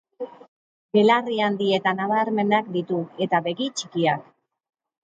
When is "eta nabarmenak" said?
1.79-2.73